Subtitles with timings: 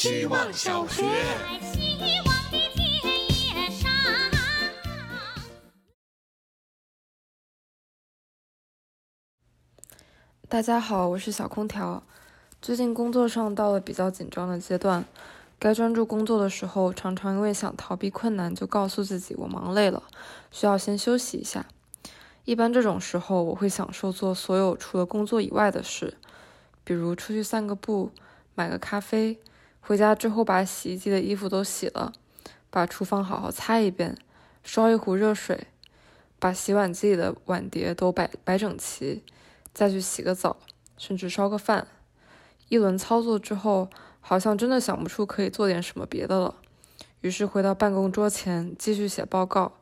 [0.00, 1.04] 希望小学。
[10.48, 12.02] 大家好，我是小空调。
[12.62, 15.04] 最近工作上到了比较紧张的阶段，
[15.58, 20.02] 该专注工作的时候，常常因为想逃避困难，就告诉自己我忙累了，
[20.50, 21.66] 需要先休息一下。
[22.46, 26.16] 一般这种时候，我会享受做所有除了工作以外的事，
[26.84, 28.10] 比如出去散个步，
[28.54, 29.38] 买个咖啡，
[29.90, 32.12] 回家之后把洗衣机的衣服都洗了，
[32.70, 34.16] 把厨房好好擦一遍，
[34.62, 35.66] 烧一壶热水，
[36.38, 39.24] 把洗碗机里的碗碟都摆摆整齐。
[39.74, 40.58] 再去洗个澡，
[40.96, 41.88] 甚至烧个饭，
[42.68, 43.90] 一轮操作之后，
[44.20, 46.54] 好像真的想不出可以做点什么别的了。
[47.22, 49.72] 于是回到办公桌前继续写报告，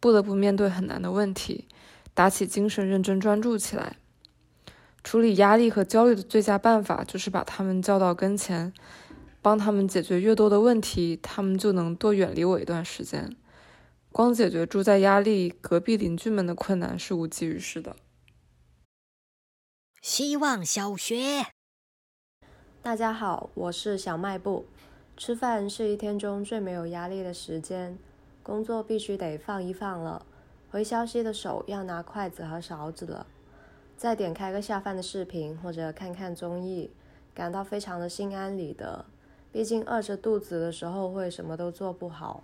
[0.00, 1.68] 不得不面对很难的问题，
[2.12, 3.94] 打起精神认真专注起来。
[5.04, 8.72] 处理压力和焦虑的最佳办法就是把他们叫到跟前，
[9.46, 13.36] 帮他们解决越多的问题，他们就能多远离我一段时间。
[14.10, 17.94] 光解决住在压力隔壁邻居们的困难是无济于事的。
[20.02, 21.46] 希望小学，
[22.82, 24.66] 大家好，我是小卖部。
[25.16, 27.96] 吃饭是一天中最没有压力的时间，
[28.42, 30.26] 工作必须得放一放了。
[30.72, 33.24] 回消息的手要拿筷子和勺子了。
[33.96, 36.90] 再点开个下饭的视频或者看看综艺，
[37.32, 39.04] 感到非常的心安理得。
[39.52, 42.42] 毕竟饿着肚子的时候会什么都做不好，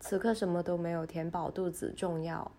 [0.00, 2.50] 此刻什么都没有填饱肚子重要。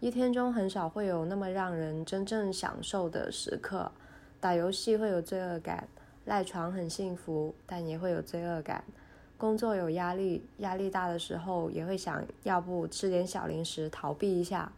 [0.00, 3.90] 一天中很少会有那么让人真正享受的时刻。
[4.38, 5.88] 打游戏会有罪恶感，
[6.26, 8.84] 赖床很幸福，但也会有罪恶感。
[9.38, 14.70] 工作有压力，压力大的时候也会想要不吃点小零食逃避一下。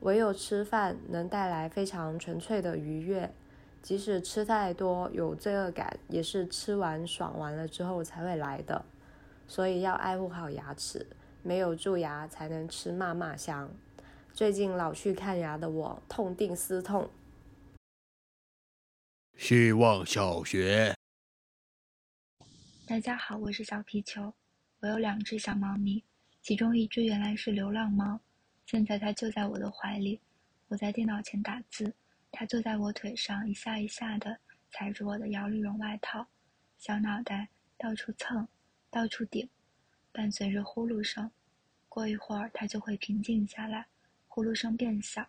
[0.00, 3.30] 唯有吃饭能带来非常纯粹的愉悦，
[3.82, 8.84] 即使吃太多有罪恶感，也是吃完爽完了之后才会来的。
[9.48, 11.06] 所以要爱护好牙齿，
[11.42, 13.70] 没有蛀牙才能吃嘛嘛香。
[14.32, 17.10] 最近老去看牙的我，痛定思痛。
[19.36, 20.94] 希望小学，
[22.86, 24.34] 大家好，我是小皮球。
[24.80, 26.04] 我有两只小猫咪，
[26.42, 28.20] 其中一只原来是流浪猫，
[28.66, 30.20] 现在它就在我的怀里。
[30.68, 31.92] 我在电脑前打字，
[32.32, 34.38] 它坐在我腿上，一下一下的
[34.70, 36.26] 踩着我的摇粒绒外套，
[36.78, 38.46] 小脑袋到处蹭，
[38.90, 39.48] 到处顶，
[40.12, 41.30] 伴随着呼噜声。
[41.88, 43.86] 过一会儿，它就会平静下来。
[44.28, 45.28] 呼噜声变小，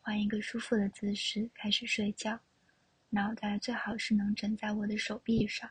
[0.00, 2.40] 换一个舒服的姿势开始睡觉，
[3.10, 5.70] 脑袋最好是能枕在我的手臂上，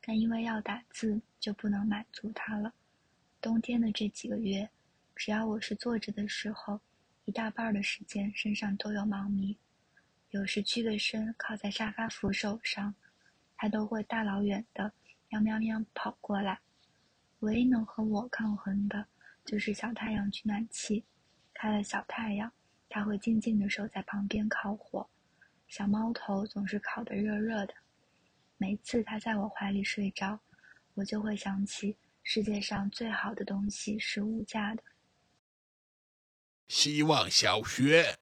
[0.00, 2.72] 但因为要打字，就不能满足它了。
[3.40, 4.68] 冬天的这几个月，
[5.14, 6.80] 只要我是坐着的时候，
[7.26, 9.56] 一大半的时间身上都有猫咪。
[10.36, 12.94] 有时屈个身靠在沙发扶手上，
[13.56, 14.92] 它都会大老远的
[15.30, 16.60] 喵喵喵跑过来。
[17.38, 19.06] 唯一能和我抗衡的，
[19.46, 21.02] 就是小太阳取暖器。
[21.54, 22.52] 开了小太阳，
[22.90, 25.08] 它会静静的守在旁边烤火，
[25.68, 27.72] 小猫头总是烤得热热的。
[28.58, 30.38] 每次它在我怀里睡着，
[30.92, 34.82] 我就会想起世界上最好的东西是无价的。
[36.68, 38.18] 希望小学，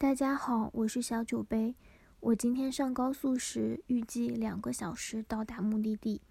[0.00, 1.74] 大家好，我是小酒杯。
[2.20, 6.22] 我今天上高速时，预计两个小时到达目的地。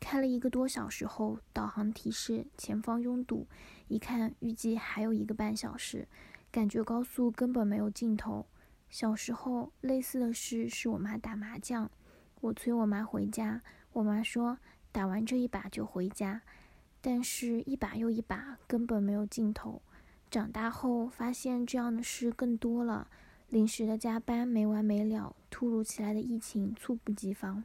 [0.00, 3.46] 开了一个多小时后，导航提示前方拥堵，
[3.86, 6.08] 一看预计还有一个半小时，
[6.50, 8.46] 感觉高速根本没有尽头。
[8.90, 11.88] 小时候类似的事是我妈打麻将，
[12.40, 14.58] 我催我妈回家，我妈说
[14.90, 16.42] 打完这一把就回家，
[17.00, 19.80] 但是一把又一把根本没有尽头。
[20.34, 23.06] 长大后发现这样的事更多了，
[23.50, 27.62] 临时的加班没完没了，突如其来的疫情猝不及防。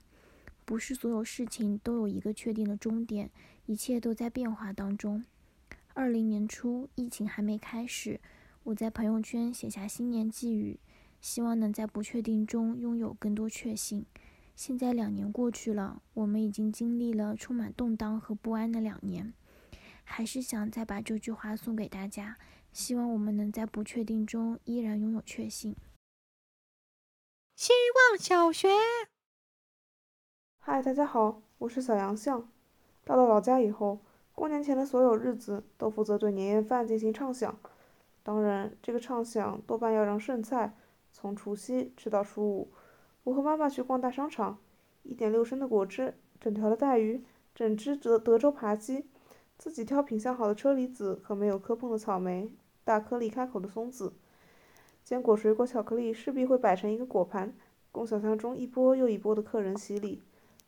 [0.66, 3.32] 不是所有事情都有一个确定的终点，
[3.66, 5.26] 一切都在变化当中。
[5.96, 8.22] 二零年初，疫情还没开始，
[8.62, 10.78] 我在朋友圈写下新年寄语，
[11.20, 14.06] 希望能在不确定中拥有更多确信。
[14.56, 19.34] 现在两年过去了，我们已经经历了充满动荡和不安的两年，
[20.04, 22.38] 还是想再把这句话送给大家，
[22.72, 25.76] 希望我们能在不确定中依然拥有确信。
[27.56, 28.70] 希望小学。
[30.60, 32.50] 嗨，大家好，我是小杨象。
[33.04, 34.00] 到了老家以后，
[34.34, 37.60] 过年前的所有日子都负责对年夜饭进行畅想。
[38.22, 40.78] 当然，这个畅想多半要让剩菜
[41.12, 42.72] 从除夕吃到初五。
[43.24, 44.60] 我和妈妈去逛大商场，
[45.04, 47.26] 一点六升的果汁，整条的带鱼，
[47.56, 49.10] 整只德德州扒鸡，
[49.60, 52.50] 自己挑品相好的车厘子和没有磕碰的草莓，
[52.86, 54.14] 大颗粒开口的松子。
[55.04, 57.54] 坚果、水果、巧克力势必会摆成一个果盘，
[57.92, 60.22] 供想象中一波又一波的客人洗礼。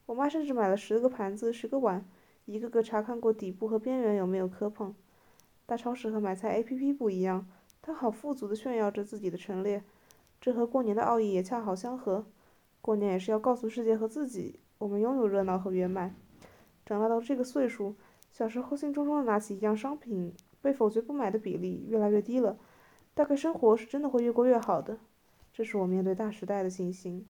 [0.07, 2.05] 我妈甚至买了十个盘子、十个碗，
[2.43, 4.93] 一个个查看过底部和边缘有没有磕碰。
[5.65, 7.47] 大超市和买菜 APP 不一样，
[7.81, 9.81] 它好富足地炫耀着自己的陈列，
[10.41, 12.25] 这和过年的奥义也恰好相合。
[12.81, 16.13] 过年也是要告诉世界和自己，我们拥有热闹和圆满。
[16.85, 17.95] 长大到这个岁数，
[18.31, 22.57] 小时候兴冲冲的拿起一样商品，被否决不买的比例越来越低了。
[23.13, 24.97] 大概生活是真的会越过越好的，
[25.51, 27.25] 这是我面对大时代的信心。